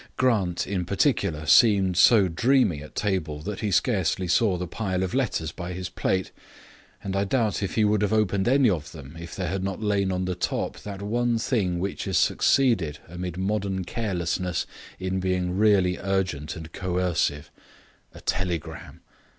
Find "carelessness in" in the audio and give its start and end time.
13.83-15.19